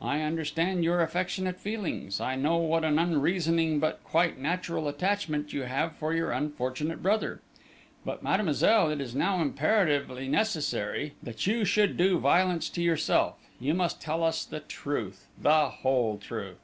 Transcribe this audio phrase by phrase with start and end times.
[0.00, 5.62] I understand your affectionate feelings, I know what an unreasoning, but quite natural, attachment you
[5.62, 7.40] have for your unfortunate brother
[8.04, 13.74] but, mademoiselle, it is now imperatively necessary that you should do violence to yourself you
[13.74, 16.60] must tell us the truth, the whole truth!"